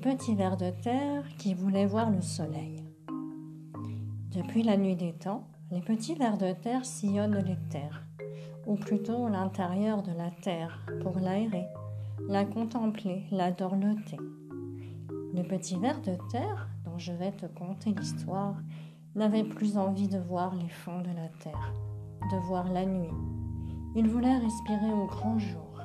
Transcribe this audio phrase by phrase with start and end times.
[0.00, 2.82] petit ver de terre qui voulait voir le soleil.
[4.34, 8.06] Depuis la nuit des temps, les petits vers de terre sillonnent les terres,
[8.66, 11.66] ou plutôt l'intérieur de la terre, pour l'aérer,
[12.28, 14.16] la contempler, la dorloter.
[15.34, 18.56] Le petit ver de terre, dont je vais te conter l'histoire,
[19.14, 21.74] n'avait plus envie de voir les fonds de la terre,
[22.32, 23.12] de voir la nuit.
[23.94, 25.82] Il voulait respirer au grand jour.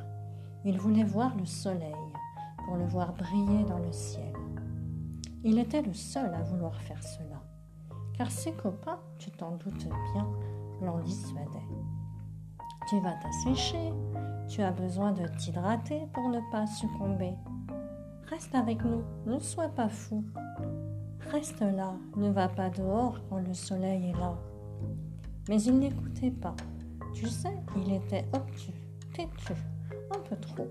[0.63, 1.93] Il voulait voir le soleil
[2.65, 4.33] pour le voir briller dans le ciel.
[5.43, 7.41] Il était le seul à vouloir faire cela,
[8.17, 10.27] car ses copains, tu t'en doutes bien,
[10.81, 11.70] l'en dissuadaient.
[12.89, 13.93] Tu vas t'assécher,
[14.47, 17.33] tu as besoin de t'hydrater pour ne pas succomber.
[18.29, 20.23] Reste avec nous, ne sois pas fou.
[21.31, 24.35] Reste là, ne va pas dehors quand le soleil est là.
[25.47, 26.55] Mais il n'écoutait pas.
[27.13, 28.73] Tu sais, il était obtus,
[29.13, 29.53] têtu,
[30.11, 30.67] un peu trop.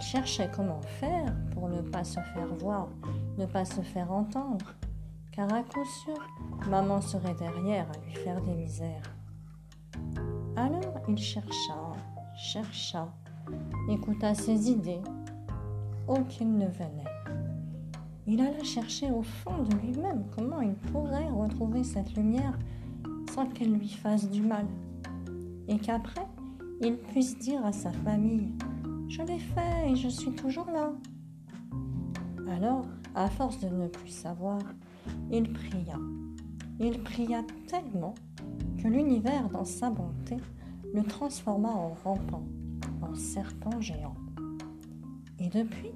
[0.00, 2.88] Il cherchait comment faire pour ne pas se faire voir,
[3.36, 4.74] ne pas se faire entendre,
[5.30, 6.16] car à coup sûr,
[6.70, 9.14] maman serait derrière à lui faire des misères.
[10.56, 11.74] Alors il chercha,
[12.34, 13.08] chercha,
[13.90, 15.02] écouta ses idées.
[16.08, 17.04] Aucune ne venait.
[18.26, 22.58] Il alla chercher au fond de lui-même comment il pourrait retrouver cette lumière
[23.34, 24.64] sans qu'elle lui fasse du mal,
[25.68, 26.26] et qu'après
[26.80, 28.54] il puisse dire à sa famille
[29.10, 30.92] je l'ai fait et je suis toujours là.
[32.48, 34.60] Alors, à force de ne plus savoir,
[35.32, 35.98] il pria.
[36.78, 38.14] Il pria tellement
[38.78, 40.36] que l'univers, dans sa bonté,
[40.94, 42.44] le transforma en rampant,
[43.02, 44.14] en serpent géant.
[45.40, 45.92] Et depuis,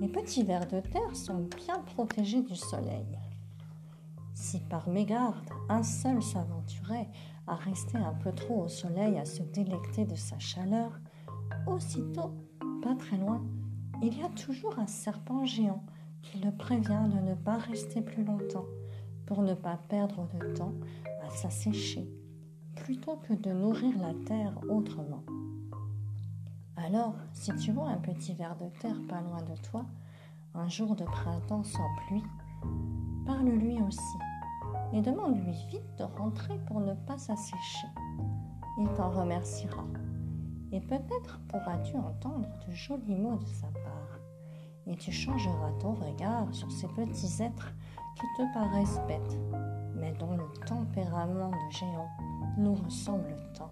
[0.00, 3.18] les petits vers de terre sont bien protégés du soleil.
[4.34, 5.34] Si par mégarde
[5.68, 7.08] un seul s'aventurait
[7.48, 10.92] à rester un peu trop au soleil, à se délecter de sa chaleur,
[11.66, 12.32] Aussitôt,
[12.82, 13.42] pas très loin,
[14.02, 15.84] il y a toujours un serpent géant
[16.22, 18.66] qui le prévient de ne pas rester plus longtemps
[19.26, 20.74] pour ne pas perdre de temps
[21.26, 22.08] à s'assécher
[22.76, 25.24] plutôt que de nourrir la terre autrement.
[26.76, 29.84] Alors, si tu vois un petit ver de terre pas loin de toi,
[30.54, 32.22] un jour de printemps sans pluie,
[33.26, 34.18] parle-lui aussi
[34.92, 37.88] et demande-lui vite de rentrer pour ne pas s'assécher.
[38.78, 39.84] Il t'en remerciera
[40.72, 44.20] et peut-être pourras-tu entendre de jolis mots de sa part,
[44.86, 47.72] et tu changeras ton regard sur ces petits êtres
[48.16, 49.38] qui te paraissent bêtes,
[49.94, 52.08] mais dont le tempérament de géant
[52.58, 53.70] nous ressemble tant.